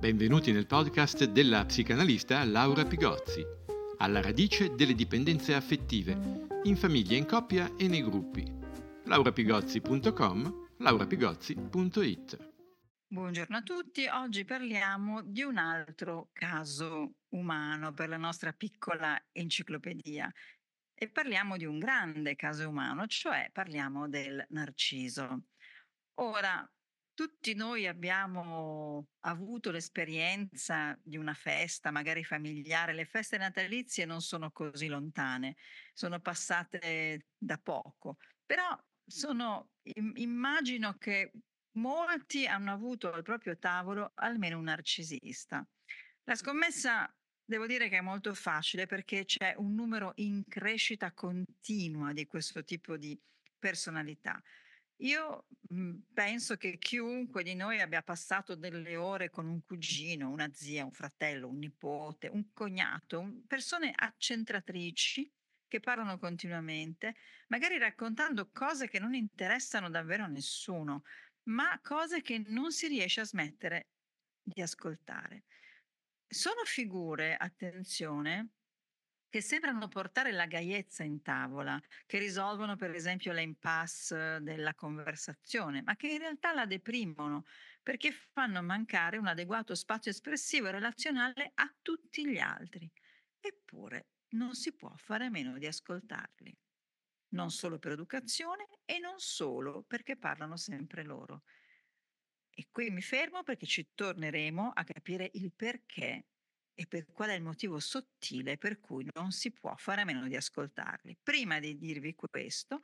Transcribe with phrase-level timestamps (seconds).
[0.00, 3.44] Benvenuti nel podcast della psicanalista Laura Pigozzi,
[3.98, 8.42] alla radice delle dipendenze affettive, in famiglia, in coppia e nei gruppi.
[9.04, 12.48] laurapigozzi.com, laurapigozzi.it
[13.08, 20.32] Buongiorno a tutti, oggi parliamo di un altro caso umano per la nostra piccola enciclopedia
[20.94, 25.42] e parliamo di un grande caso umano, cioè parliamo del narciso.
[26.20, 26.66] Ora,
[27.20, 32.94] tutti noi abbiamo avuto l'esperienza di una festa, magari familiare.
[32.94, 35.56] Le feste natalizie non sono così lontane,
[35.92, 38.74] sono passate da poco, però
[39.04, 39.72] sono,
[40.14, 41.32] immagino che
[41.72, 45.62] molti hanno avuto al proprio tavolo almeno un narcisista.
[46.24, 52.14] La scommessa devo dire che è molto facile perché c'è un numero in crescita continua
[52.14, 53.20] di questo tipo di
[53.58, 54.42] personalità.
[55.02, 60.50] Io, mhmm, penso che chiunque di noi abbia passato delle ore con un cugino, una
[60.52, 65.32] zia, un fratello, un nipote, un cognato, persone accentratrici
[65.66, 67.14] che parlano continuamente,
[67.48, 71.02] magari raccontando cose che non interessano davvero a nessuno,
[71.44, 73.88] ma cose che non si riesce a smettere
[74.42, 75.44] di ascoltare.
[76.26, 78.50] Sono figure, attenzione
[79.30, 85.94] che sembrano portare la gaiezza in tavola, che risolvono per esempio l'impasse della conversazione, ma
[85.94, 87.44] che in realtà la deprimono
[87.82, 92.90] perché fanno mancare un adeguato spazio espressivo e relazionale a tutti gli altri.
[93.38, 96.58] Eppure non si può fare a meno di ascoltarli,
[97.28, 101.44] non solo per educazione e non solo perché parlano sempre loro.
[102.50, 106.26] E qui mi fermo perché ci torneremo a capire il perché
[106.80, 110.26] e per qual è il motivo sottile per cui non si può fare a meno
[110.26, 111.18] di ascoltarli.
[111.22, 112.80] Prima di dirvi questo,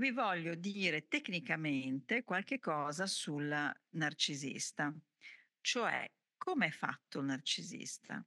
[0.00, 4.92] vi voglio dire tecnicamente qualche cosa sul narcisista,
[5.60, 8.26] cioè come è fatto il narcisista.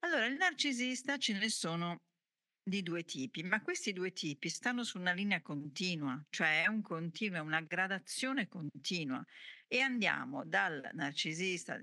[0.00, 2.02] Allora, il narcisista ce ne sono
[2.62, 6.82] di due tipi, ma questi due tipi stanno su una linea continua, cioè è un
[6.82, 9.24] continuo, è una gradazione continua
[9.66, 11.80] e andiamo dal narcisista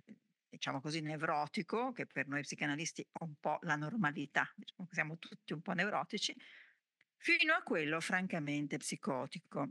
[0.53, 5.17] diciamo così, nevrotico, che per noi psicanalisti è un po' la normalità, diciamo che siamo
[5.17, 6.35] tutti un po' nevrotici,
[7.17, 9.69] fino a quello francamente psicotico.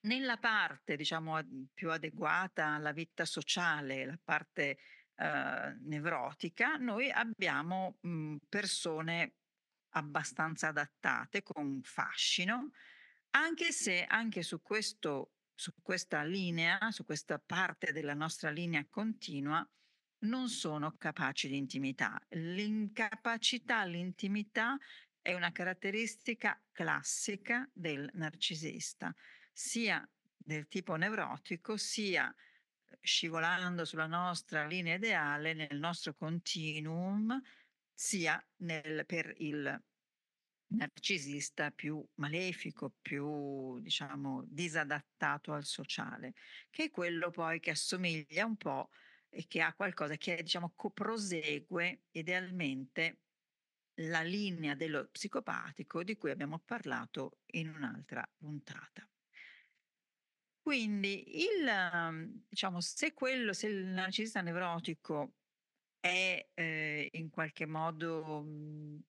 [0.00, 1.40] Nella parte, diciamo,
[1.72, 4.78] più adeguata alla vita sociale, la parte
[5.14, 9.34] eh, nevrotica, noi abbiamo mh, persone
[9.90, 12.70] abbastanza adattate, con fascino,
[13.30, 19.64] anche se anche su, questo, su questa linea, su questa parte della nostra linea continua,
[20.22, 22.20] non sono capaci di intimità.
[22.30, 24.76] L'incapacità all'intimità
[25.20, 29.14] è una caratteristica classica del narcisista,
[29.52, 30.06] sia
[30.36, 37.40] del tipo neurotico, sia eh, scivolando sulla nostra linea ideale, nel nostro continuum,
[37.94, 39.80] sia nel, per il
[40.72, 46.34] narcisista più malefico, più diciamo disadattato al sociale,
[46.70, 48.88] che è quello poi che assomiglia un po'
[49.34, 53.20] e che ha qualcosa che diciamo prosegue idealmente
[53.96, 59.08] la linea dello psicopatico di cui abbiamo parlato in un'altra puntata.
[60.60, 65.34] Quindi il, diciamo, se quello, se il narcisista nevrotico
[65.98, 69.02] è eh, in qualche modo mh,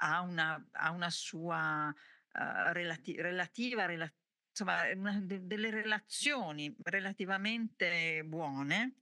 [0.00, 4.12] ha, una, ha una sua uh, relati- relativa, rela-
[4.48, 4.88] insomma,
[5.20, 8.94] de- delle relazioni relativamente buone,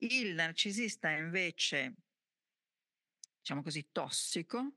[0.00, 1.94] il narcisista invece,
[3.38, 4.74] diciamo così, tossico,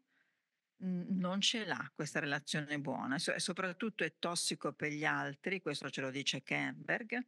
[0.85, 6.01] non ce l'ha questa relazione buona, e soprattutto è tossico per gli altri, questo ce
[6.01, 7.23] lo dice Kemberg,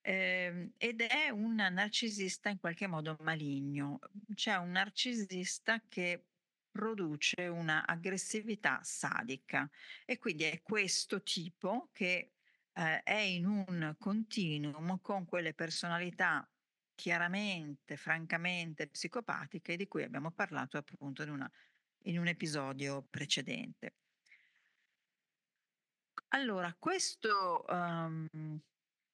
[0.00, 3.98] eh, ed è un narcisista in qualche modo maligno,
[4.34, 6.26] c'è un narcisista che
[6.70, 9.68] produce una aggressività sadica
[10.04, 12.32] e quindi è questo tipo che
[12.72, 16.46] eh, è in un continuum con quelle personalità
[16.94, 21.50] chiaramente, francamente psicopatiche di cui abbiamo parlato appunto in, una,
[22.04, 23.94] in un episodio precedente.
[26.28, 28.28] Allora, questo, um,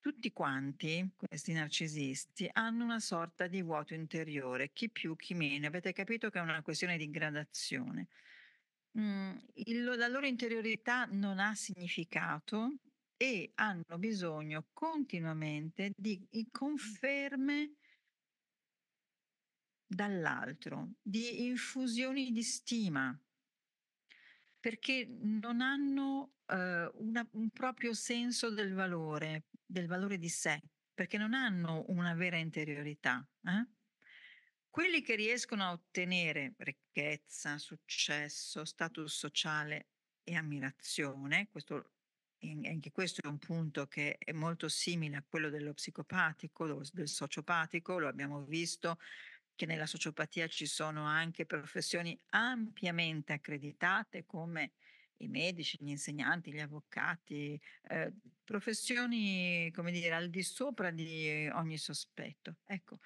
[0.01, 5.67] tutti quanti, questi narcisisti, hanno una sorta di vuoto interiore, chi più, chi meno.
[5.67, 8.09] Avete capito che è una questione di gradazione.
[8.99, 12.79] Mm, il, la loro interiorità non ha significato
[13.23, 17.75] e hanno bisogno continuamente di conferme
[19.87, 23.15] dall'altro, di infusioni di stima,
[24.59, 26.55] perché non hanno uh,
[26.95, 30.59] una, un proprio senso del valore, del valore di sé,
[30.95, 33.23] perché non hanno una vera interiorità.
[33.45, 33.67] Eh?
[34.71, 39.89] Quelli che riescono a ottenere ricchezza, successo, status sociale
[40.23, 41.97] e ammirazione, questo,
[42.43, 47.99] anche questo è un punto che è molto simile a quello dello psicopatico, del sociopatico,
[47.99, 48.99] lo abbiamo visto
[49.55, 54.73] che nella sociopatia ci sono anche professioni ampiamente accreditate come
[55.19, 61.77] i medici, gli insegnanti, gli avvocati, eh, professioni, come dire, al di sopra di ogni
[61.77, 62.57] sospetto.
[62.65, 63.01] Ecco,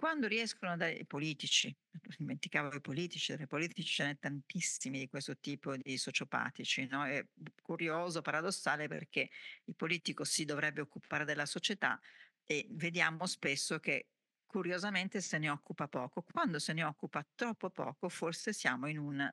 [0.00, 1.76] quando riescono dai politici,
[2.16, 7.04] dimenticavo i politici, tra i politici ce n'è tantissimi di questo tipo di sociopatici, no?
[7.04, 7.22] È
[7.60, 9.28] curioso, paradossale perché
[9.66, 12.00] il politico si dovrebbe occupare della società
[12.46, 14.06] e vediamo spesso che
[14.46, 16.22] curiosamente se ne occupa poco.
[16.22, 19.30] Quando se ne occupa troppo poco, forse siamo in un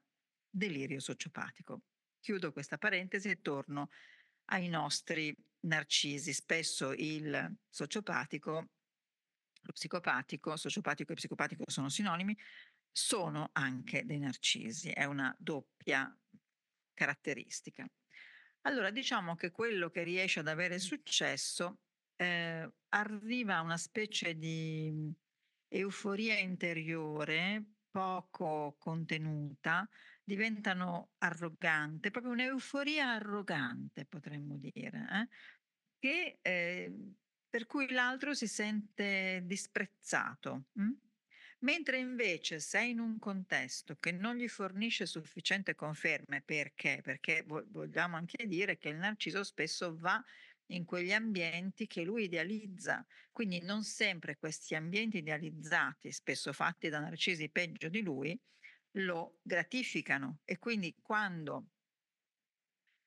[0.49, 1.83] delirio sociopatico.
[2.19, 3.87] Chiudo questa parentesi e torno
[4.47, 6.33] ai nostri narcisi.
[6.33, 8.67] Spesso il sociopatico
[9.73, 12.37] psicopatico, sociopatico e psicopatico sono sinonimi,
[12.91, 16.15] sono anche dei narcisi, è una doppia
[16.93, 17.87] caratteristica.
[18.61, 21.79] Allora diciamo che quello che riesce ad avere successo
[22.15, 25.09] eh, arriva a una specie di mm,
[25.69, 29.87] euforia interiore poco contenuta,
[30.23, 35.27] diventano arrogante, proprio un'euforia arrogante potremmo dire, eh?
[35.97, 36.36] che
[37.77, 40.69] cui l'altro si sente disprezzato.
[40.73, 40.89] Mh?
[41.59, 47.01] Mentre invece se in un contesto che non gli fornisce sufficiente conferme, perché?
[47.03, 50.23] Perché vogliamo anche dire che il narciso spesso va
[50.71, 56.99] in quegli ambienti che lui idealizza, quindi non sempre questi ambienti idealizzati, spesso fatti da
[56.99, 58.39] narcisi peggio di lui,
[58.93, 61.67] lo gratificano e quindi quando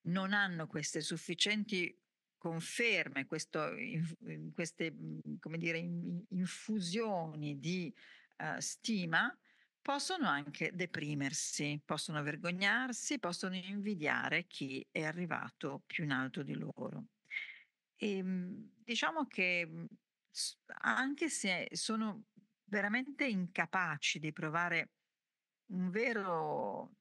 [0.03, 2.00] non hanno queste sufficienti
[2.41, 4.95] conferme, questo, in, queste
[5.39, 7.93] come dire, infusioni di
[8.39, 9.39] uh, stima
[9.83, 17.09] possono anche deprimersi, possono vergognarsi, possono invidiare chi è arrivato più in alto di loro.
[17.97, 19.87] E, ehm, diciamo che
[20.83, 22.25] anche se sono
[22.65, 24.93] veramente incapaci di provare
[25.73, 26.93] un vero,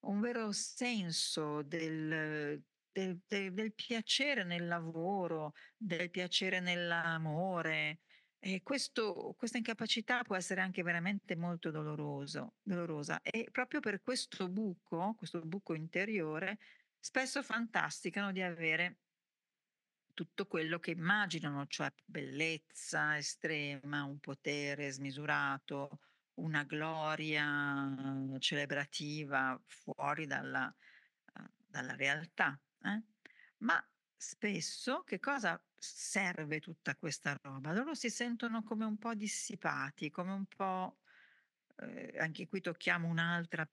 [0.00, 2.62] un vero senso del,
[2.94, 7.98] del, del, del piacere nel lavoro, del piacere nell'amore.
[8.38, 14.48] E questo, questa incapacità può essere anche veramente molto doloroso, dolorosa e proprio per questo
[14.48, 16.58] buco, questo buco interiore,
[16.98, 18.98] spesso fantasticano di avere
[20.12, 25.98] tutto quello che immaginano, cioè bellezza estrema, un potere smisurato,
[26.34, 30.72] una gloria celebrativa fuori dalla,
[31.66, 32.58] dalla realtà.
[32.84, 33.02] Eh?
[33.58, 33.82] Ma
[34.16, 37.72] spesso che cosa serve tutta questa roba?
[37.72, 41.00] Loro si sentono come un po' dissipati, come un po',
[41.76, 43.68] eh, anche qui tocchiamo un'altra,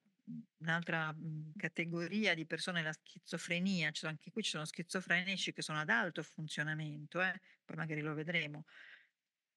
[0.60, 5.80] un'altra mhmm, categoria di persone, la schizofrenia, cioè anche qui ci sono schizofrenici che sono
[5.80, 7.40] ad alto funzionamento, eh?
[7.66, 8.66] poi magari lo vedremo.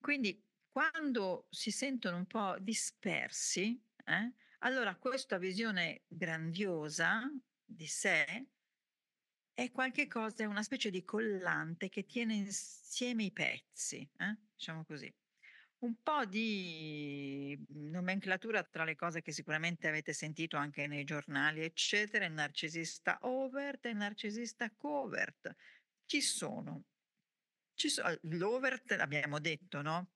[0.01, 7.31] Quindi quando si sentono un po' dispersi, eh, allora questa visione grandiosa
[7.65, 8.49] di sé
[9.55, 14.37] è qualche cosa, è una specie di collante che tiene insieme i pezzi, eh?
[14.57, 15.13] diciamo così.
[15.79, 22.25] Un po' di nomenclatura tra le cose che sicuramente avete sentito anche nei giornali, eccetera,
[22.25, 25.55] il narcisista overt e il narcisista covert.
[26.07, 26.85] Chi sono?
[27.75, 30.11] Ci so, l'overt abbiamo detto, no?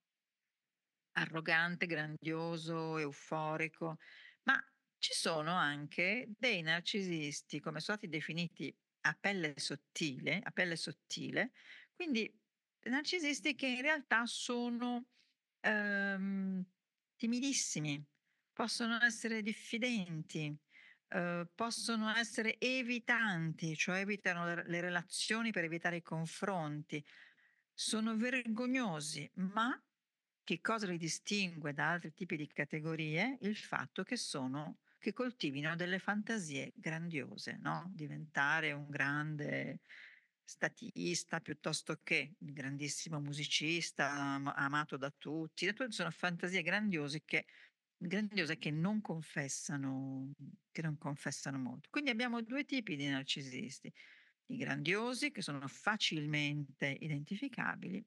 [1.12, 3.98] Arrogante, grandioso, euforico,
[4.44, 4.58] ma
[4.98, 8.74] ci sono anche dei narcisisti, come sono stati definiti
[9.08, 11.52] a pelle sottile, a pelle sottile,
[11.94, 12.32] quindi
[12.84, 15.06] narcisisti che in realtà sono
[15.60, 16.64] ehm,
[17.16, 18.04] timidissimi,
[18.52, 20.56] possono essere diffidenti,
[21.08, 27.04] eh, possono essere evitanti, cioè evitano le, le relazioni per evitare i confronti,
[27.72, 29.80] sono vergognosi, ma
[30.42, 33.38] che cosa li distingue da altri tipi di categorie?
[33.42, 37.90] Il fatto che sono che coltivino delle fantasie grandiose, no?
[37.94, 39.80] diventare un grande
[40.44, 45.72] statista piuttosto che un grandissimo musicista amato da tutti.
[45.88, 47.46] Sono fantasie grandiose che,
[47.96, 50.32] grandiose che non confessano,
[50.70, 51.88] che non confessano molto.
[51.90, 53.92] Quindi abbiamo due tipi di narcisisti,
[54.46, 58.02] i grandiosi che sono facilmente identificabili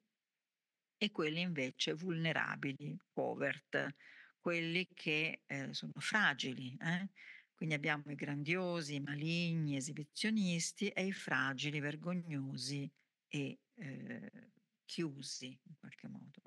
[0.97, 3.95] e quelli invece vulnerabili, covert,
[4.41, 6.75] quelli che eh, sono fragili.
[6.81, 7.09] Eh?
[7.53, 12.91] Quindi abbiamo i grandiosi, i maligni, esibizionisti e i fragili, vergognosi
[13.27, 14.51] e eh,
[14.83, 16.41] chiusi in qualche modo.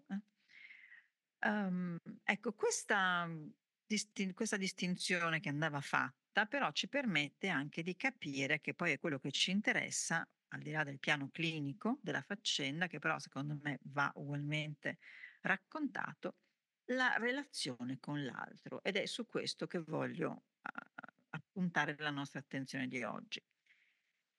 [1.45, 3.29] Um, ecco, questa,
[3.87, 8.99] distin- questa distinzione che andava fatta però ci permette anche di capire che poi è
[8.99, 13.59] quello che ci interessa, al di là del piano clinico della faccenda, che però secondo
[13.63, 14.99] me va ugualmente
[15.43, 16.39] raccontato,
[16.87, 20.45] la relazione con l'altro ed è su questo che voglio
[21.31, 23.43] appuntare la nostra attenzione di oggi.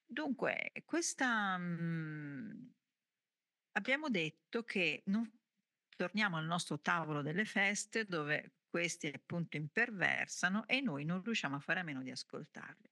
[0.08, 2.74] Dunque, questa mh, mhmm,
[3.74, 5.30] abbiamo detto che non
[5.96, 11.60] torniamo al nostro tavolo delle feste dove questi appunto imperversano e noi non riusciamo a
[11.60, 12.90] fare a meno di ascoltarli.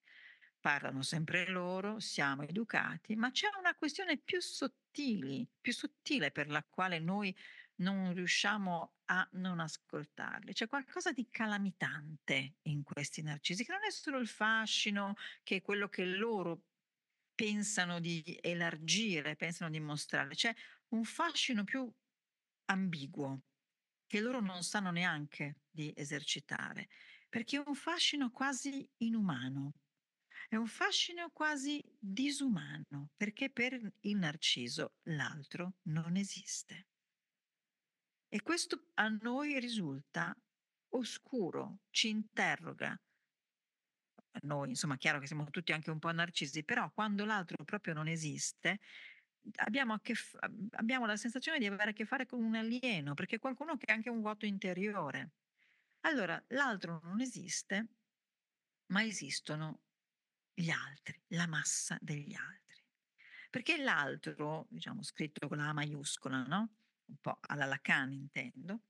[0.63, 6.63] Parlano sempre loro, siamo educati, ma c'è una questione più sottili, più sottile per la
[6.63, 7.35] quale noi
[7.81, 10.53] non riusciamo a non ascoltarli.
[10.53, 15.61] C'è qualcosa di calamitante in questi narcisi, che non è solo il fascino, che è
[15.61, 16.61] quello che loro
[17.35, 20.33] pensano di elargire, pensano di mostrare.
[20.33, 20.53] C'è
[20.89, 21.91] un fascino più
[22.67, 23.41] ambiguo
[24.07, 26.87] che loro non sanno neanche di esercitare,
[27.27, 29.73] perché è un fascino quasi inumano,
[30.53, 36.89] è un fascino quasi disumano, perché per il narciso l'altro non esiste.
[38.29, 40.35] E questo a noi risulta
[40.89, 42.95] oscuro, ci interroga,
[44.41, 48.07] noi, insomma, chiaro che siamo tutti anche un po' narcisi, però quando l'altro proprio non
[48.07, 48.79] esiste,
[49.55, 50.37] abbiamo, f-
[50.71, 53.95] abbiamo la sensazione di avere a che fare con un alieno, perché qualcuno che ha
[53.95, 55.31] anche un vuoto interiore.
[56.01, 57.87] Allora, l'altro non esiste,
[58.91, 59.82] ma esistono
[60.53, 62.81] gli altri, la massa degli altri.
[63.49, 66.75] Perché l'altro, diciamo scritto con la A maiuscola, no?
[67.05, 68.83] Un po' alla Lacan intendo,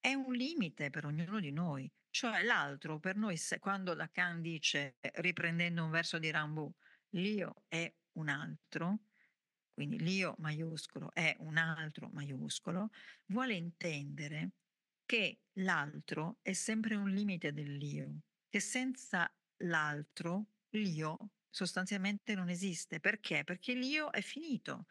[0.00, 1.90] è un limite per ognuno di noi.
[2.08, 6.72] Cioè l'altro per noi, quando Lacan dice, riprendendo un verso di Rambaud,
[7.10, 9.00] l'io è un altro,
[9.74, 12.88] quindi l'io maiuscolo è un altro maiuscolo,
[13.26, 14.52] vuole intendere
[15.04, 20.46] che l'altro è sempre un limite dell'io, che senza l'altro
[20.76, 23.00] l'io sostanzialmente non esiste.
[23.00, 23.44] Perché?
[23.44, 24.86] Perché l'io è finito.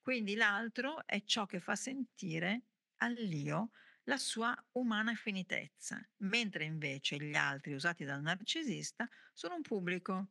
[0.00, 2.62] Quindi l'altro è ciò che fa sentire
[2.96, 3.70] all'io
[4.04, 10.30] la sua umana finitezza, mentre invece gli altri usati dal narcisista sono un pubblico.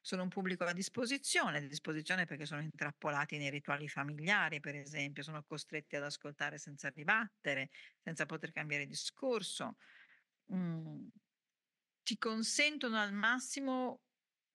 [0.00, 5.22] Sono un pubblico a disposizione, a disposizione perché sono intrappolati nei rituali familiari, per esempio,
[5.22, 9.76] sono costretti ad ascoltare senza ribattere, senza poter cambiare discorso.
[10.54, 11.08] Mm.
[12.04, 14.00] Ti consentono al massimo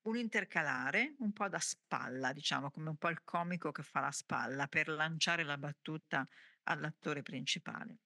[0.03, 4.11] un intercalare, un po' da spalla, diciamo, come un po' il comico che fa la
[4.11, 6.27] spalla per lanciare la battuta
[6.63, 7.99] all'attore principale.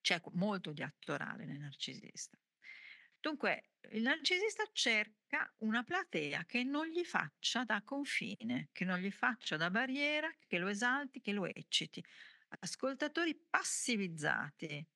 [0.00, 2.38] C'è molto di attorale nel narcisista.
[3.20, 9.10] Dunque, il narcisista cerca una platea che non gli faccia da confine, che non gli
[9.10, 12.02] faccia da barriera, che lo esalti, che lo ecciti.
[12.60, 14.86] Ascoltatori passivizzati,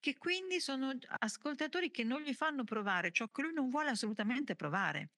[0.00, 4.56] che quindi sono ascoltatori che non gli fanno provare ciò che lui non vuole assolutamente
[4.56, 5.10] provare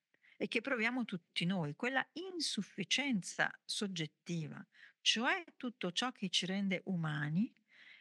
[0.43, 4.61] e che proviamo tutti noi, quella insufficienza soggettiva,
[5.01, 7.55] cioè tutto ciò che ci rende umani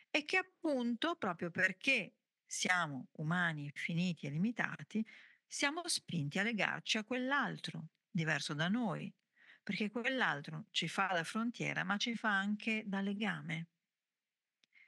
[0.10, 5.06] e che appunto proprio perché siamo umani finiti e limitati,
[5.46, 9.14] siamo spinti a legarci a quell'altro diverso da noi,
[9.62, 13.68] perché quell'altro ci fa da frontiera, ma ci fa anche da legame.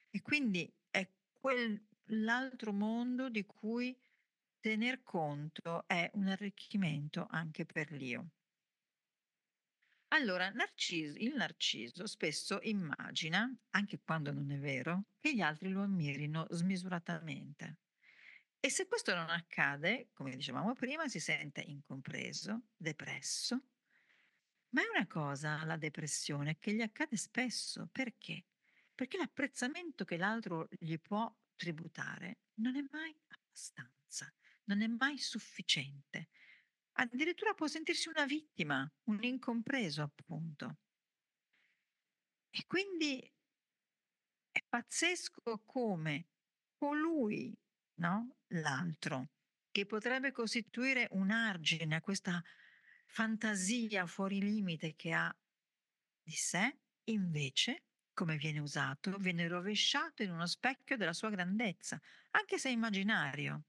[0.10, 3.96] E quindi è quell'altro mondo di cui
[4.64, 8.30] tener conto è un arricchimento anche per l'io.
[10.14, 15.82] Allora, Narciso, il narciso spesso immagina, anche quando non è vero, che gli altri lo
[15.82, 17.80] ammirino smisuratamente.
[18.62, 23.66] E se questo non accade, come dicevamo prima, si sente incompreso, depresso.
[24.70, 27.90] Ma è una cosa, la depressione, che gli accade spesso.
[27.92, 28.46] Perché?
[28.96, 34.34] Perché l'apprezzamento che l'altro gli può tributare non è mai abbastanza,
[34.66, 36.30] non è mai sufficiente.
[36.94, 40.78] Addirittura può sentirsi una vittima, un incompreso appunto.
[42.52, 43.20] E quindi
[44.52, 46.28] è pazzesco come
[46.76, 47.54] colui,
[47.96, 48.38] no?
[48.50, 49.30] L'altro,
[49.72, 52.42] che potrebbe costituire un argine a questa
[53.08, 55.36] fantasia fuori limite che ha
[56.22, 62.00] di sé, invece, come viene usato, viene rovesciato in uno specchio della sua grandezza,
[62.32, 63.64] anche se immaginario.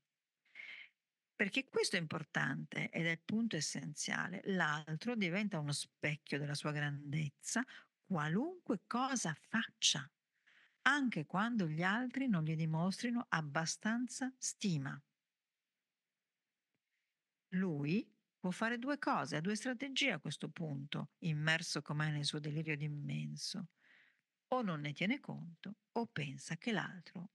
[1.37, 4.41] Perché questo è importante ed è il punto essenziale.
[4.47, 7.63] L'altro diventa uno specchio della sua grandezza,
[8.05, 10.09] qualunque cosa faccia,
[10.83, 15.01] anche quando gli altri non gli dimostrino abbastanza stima.
[17.55, 18.07] Lui
[18.39, 22.77] può fare due cose, ha due strategie a questo punto, immerso com'è nel suo delirio
[22.77, 23.69] d'immenso.
[24.49, 27.33] o non ne tiene conto o pensa che l'altro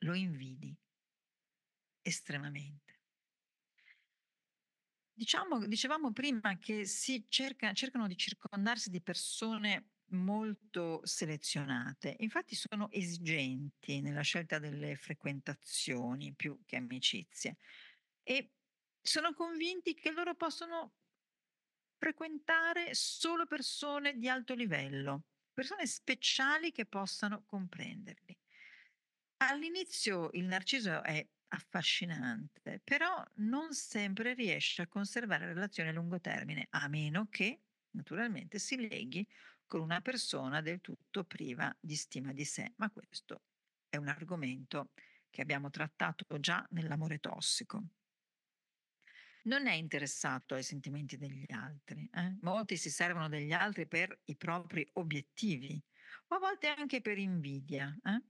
[0.00, 0.76] lo invidi
[2.08, 2.96] estremamente.
[5.12, 12.90] Diciamo, dicevamo prima che si cerca, cercano di circondarsi di persone molto selezionate, infatti sono
[12.90, 17.56] esigenti nella scelta delle frequentazioni più che amicizie
[18.22, 18.52] e
[19.02, 20.94] sono convinti che loro possono
[21.98, 28.38] frequentare solo persone di alto livello, persone speciali che possano comprenderli.
[29.38, 36.66] All'inizio il narciso è affascinante, però non sempre riesce a conservare relazioni a lungo termine,
[36.70, 39.26] a meno che naturalmente si leghi
[39.66, 42.72] con una persona del tutto priva di stima di sé.
[42.76, 43.42] Ma questo
[43.88, 44.92] è un argomento
[45.30, 47.84] che abbiamo trattato già nell'amore tossico.
[49.42, 52.08] Non è interessato ai sentimenti degli altri.
[52.12, 52.36] Eh?
[52.42, 55.82] Molti si servono degli altri per i propri obiettivi
[56.28, 57.96] o a volte anche per invidia.
[58.02, 58.22] Eh?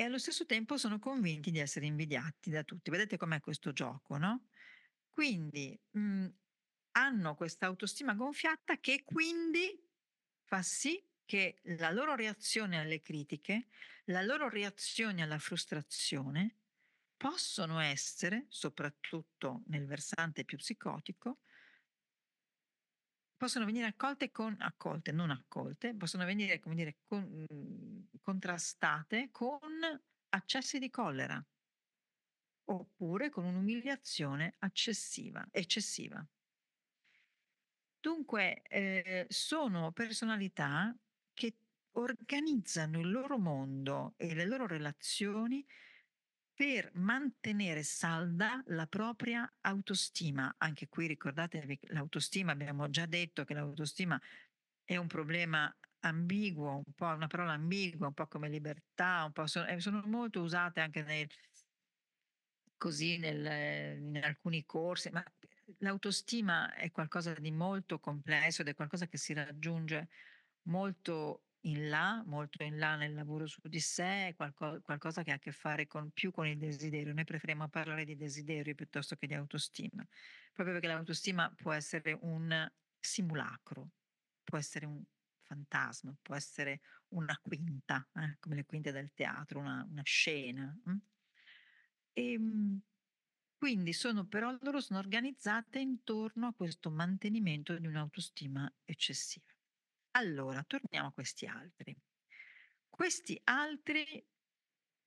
[0.00, 2.90] E allo stesso tempo sono convinti di essere invidiati da tutti.
[2.90, 4.46] Vedete com'è questo gioco, no?
[5.10, 6.34] Quindi mh, mhmm,
[6.92, 9.78] hanno questa autostima gonfiata che quindi
[10.42, 13.66] fa sì che la loro reazione alle critiche,
[14.06, 16.56] la loro reazione alla frustrazione
[17.18, 21.40] possono essere, soprattutto nel versante più psicotico,
[23.40, 29.62] possono venire accolte con accolte, non accolte, possono venire, come dire, con, mhmm, contrastate con
[30.28, 31.42] accessi di collera
[32.66, 35.48] oppure con un'umiliazione eccessiva.
[35.50, 36.22] eccessiva.
[37.98, 40.94] Dunque, eh, sono personalità
[41.32, 41.56] che
[41.92, 45.66] organizzano il loro mondo e le loro relazioni
[46.60, 50.56] per mantenere salda la propria autostima.
[50.58, 54.20] Anche qui ricordatevi l'autostima, abbiamo già detto che l'autostima
[54.84, 59.46] è un problema ambiguo, un po' una parola ambigua, un po' come libertà, un po'
[59.46, 61.26] sono, eh, sono molto usate anche nel,
[62.76, 65.24] così nel, in alcuni corsi, ma
[65.78, 70.10] l'autostima è qualcosa di molto complesso ed è qualcosa che si raggiunge
[70.64, 75.34] molto in là, molto in là nel lavoro su di sé, qualco, qualcosa che ha
[75.34, 77.12] a che fare con, più con il desiderio.
[77.12, 80.06] Noi preferiamo parlare di desiderio piuttosto che di autostima,
[80.52, 83.90] proprio perché l'autostima può essere un simulacro,
[84.42, 85.02] può essere un
[85.42, 90.76] fantasma, può essere una quinta, eh, come le quinte del teatro, una, una scena.
[90.84, 90.96] Hm?
[92.12, 92.80] E, ehm,
[93.56, 99.49] quindi sono però loro sono organizzate intorno a questo mantenimento di un'autostima eccessiva.
[100.12, 101.96] Allora, torniamo a questi altri.
[102.88, 104.24] Questi altri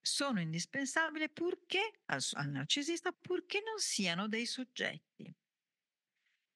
[0.00, 5.34] sono indispensabili purché al, al narcisista purché non siano dei soggetti.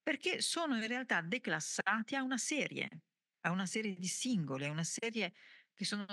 [0.02, 2.88] Perché sono in realtà declassati a una serie,
[3.40, 5.34] a una serie di singoli, a una serie
[5.74, 6.06] che sono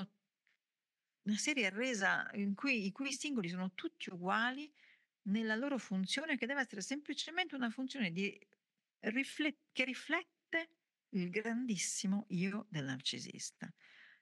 [1.28, 4.72] una serie resa in cui i cui singoli sono tutti uguali
[5.24, 8.38] nella loro funzione che deve essere semplicemente una funzione di
[9.00, 10.70] riflet- che riflette
[11.16, 13.74] il grandissimo io del narcisista.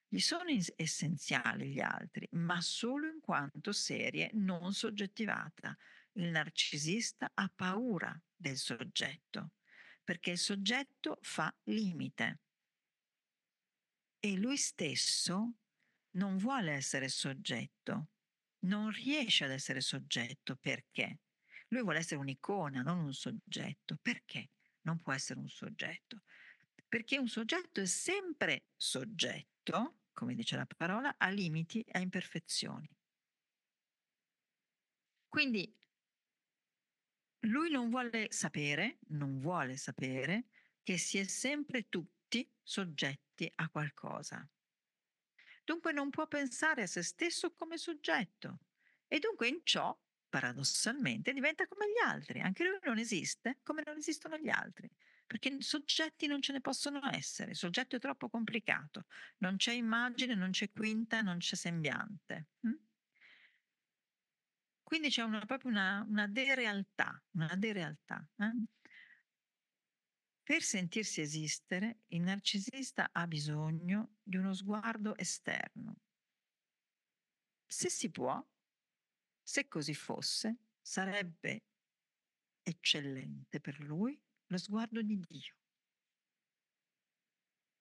[0.08, 5.76] Gli sono essenziali gli altri, ma solo in quanto serie non soggettivata.
[6.14, 9.54] Il narcisista ha paura del soggetto,
[10.04, 12.42] perché il soggetto fa limite.
[14.20, 15.56] E lui stesso
[16.12, 18.10] non vuole essere soggetto,
[18.66, 21.22] non riesce ad essere soggetto perché?
[21.70, 23.98] Lui vuole essere un'icona, non un soggetto.
[24.00, 24.52] Perché
[24.82, 26.22] non può essere un soggetto?
[26.94, 32.88] Perché un soggetto è sempre soggetto, come dice la parola, a limiti e a imperfezioni.
[35.28, 35.76] Quindi
[37.48, 40.50] lui non vuole sapere, non vuole sapere
[40.84, 44.48] che si è sempre tutti soggetti a qualcosa.
[45.64, 48.60] Dunque non può pensare a se stesso come soggetto
[49.08, 52.40] e dunque in ciò, paradossalmente, diventa come gli altri.
[52.40, 54.88] Anche lui non esiste come non esistono gli altri
[55.34, 60.36] perché soggetti non ce ne possono essere, il soggetto è troppo complicato, non c'è immagine,
[60.36, 62.50] non c'è quinta, non c'è sembiante.
[62.60, 62.74] Hm?
[64.84, 68.24] Quindi c'è una, proprio una, una derealtà, una derealtà.
[68.38, 68.52] Eh?
[70.44, 75.96] Per sentirsi esistere, il narcisista ha bisogno di uno sguardo esterno.
[77.66, 78.40] Se si può,
[79.42, 81.64] se così fosse, sarebbe
[82.62, 84.16] eccellente per lui
[84.48, 85.56] lo sguardo di Dio.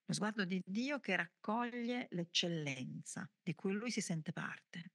[0.04, 4.92] Lo sguardo di Dio che raccoglie l'eccellenza di cui lui si sente parte.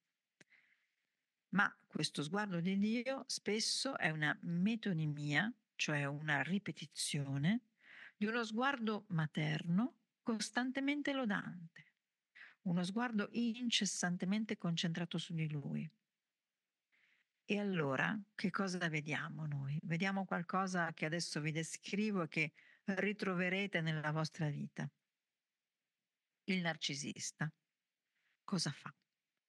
[1.50, 7.62] Ma questo sguardo di Dio spesso è una metonimia, cioè una ripetizione,
[8.18, 11.94] di uno sguardo materno costantemente lodante,
[12.64, 15.90] uno sguardo incessantemente concentrato su di lui.
[17.50, 19.80] E allora che cosa vediamo noi?
[19.84, 22.52] Vediamo qualcosa che adesso vi descrivo e che
[22.84, 24.86] ritroverete nella vostra vita.
[26.44, 27.50] Il narcisista
[28.44, 28.94] cosa fa?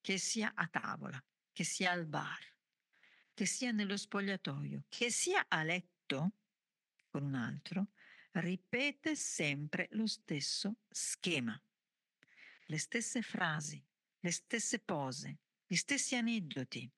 [0.00, 1.20] Che sia a tavola,
[1.52, 2.38] che sia al bar,
[3.34, 6.34] che sia nello spogliatoio, che sia a letto
[7.08, 7.88] con un altro,
[8.30, 11.60] ripete sempre lo stesso schema,
[12.66, 13.84] le stesse frasi,
[14.20, 16.88] le stesse pose, gli stessi aneddoti.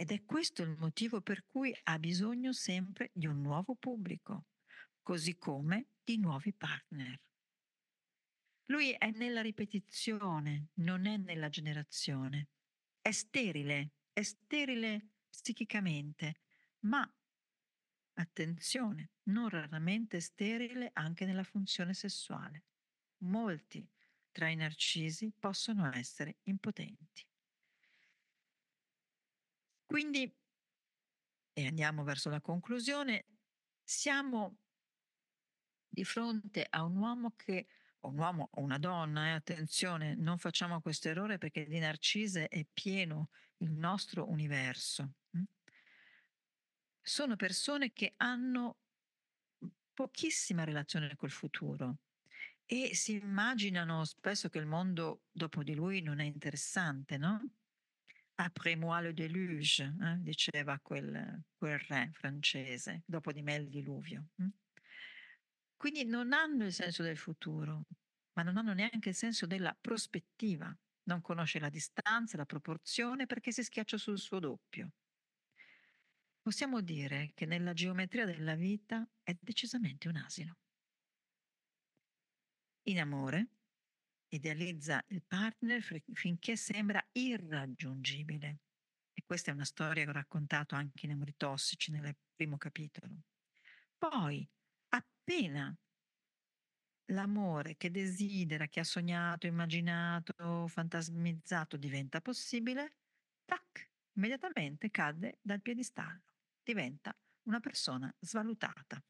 [0.00, 4.46] Ed è questo il motivo per cui ha bisogno sempre di un nuovo pubblico,
[5.02, 7.20] così come di nuovi partner.
[8.70, 12.48] Lui è nella ripetizione, non è nella generazione.
[12.98, 16.40] È sterile, è sterile psichicamente,
[16.86, 17.06] ma
[18.14, 22.64] attenzione, non raramente sterile anche nella funzione sessuale.
[23.24, 23.86] Molti
[24.30, 27.29] tra i narcisi possono essere impotenti.
[29.90, 30.32] Quindi,
[31.52, 33.26] e andiamo verso la conclusione,
[33.82, 34.58] siamo
[35.88, 37.66] di fronte a un uomo che,
[38.02, 42.64] un uomo o una donna, eh, attenzione, non facciamo questo errore perché di narcise è
[42.72, 45.14] pieno il nostro universo.
[45.32, 45.42] Hm?
[47.02, 48.78] Sono persone che hanno
[49.92, 51.96] pochissima relazione col futuro
[52.64, 57.59] e si immaginano spesso che il mondo dopo di lui non è interessante, no?
[58.42, 60.16] Après moi le déluge, eh?
[60.18, 64.28] diceva quel, quel, re francese, dopo di me il diluvio.
[64.36, 64.48] Hm?
[65.76, 67.82] Quindi non hanno il senso del futuro,
[68.32, 70.74] ma non hanno neanche il senso della prospettiva.
[71.02, 74.92] Non conosce la distanza, la proporzione perché si schiaccia sul suo doppio.
[76.40, 80.56] Possiamo dire che nella geometria della vita è decisamente un asino.
[82.84, 83.48] In amore
[84.30, 88.58] idealizza il partner finché sembra irraggiungibile.
[89.12, 93.22] E questa è una storia che ho raccontato anche in Amori Tossici nel primo capitolo.
[93.98, 94.48] Poi
[94.88, 95.76] appena
[97.06, 102.96] l'amore che desidera, che ha sognato, immaginato, fantasmizzato diventa possibile,
[103.44, 109.02] tac, immediatamente cade dal piedistallo, diventa una persona svalutata.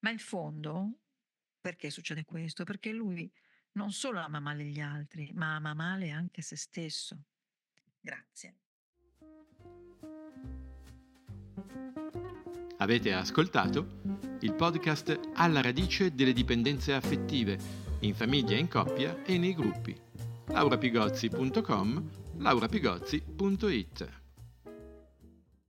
[0.00, 1.00] Ma in fondo,
[1.66, 2.62] perché succede questo?
[2.62, 3.28] Perché lui
[3.72, 7.24] non solo ama male gli altri, ma ama male anche se stesso.
[8.00, 8.54] Grazie.
[12.76, 14.00] Avete ascoltato
[14.42, 17.58] il podcast Alla radice delle dipendenze affettive,
[18.00, 20.00] in famiglia, in coppia e nei gruppi.
[20.46, 24.25] laurapigozzi.com, laurapigozzi.it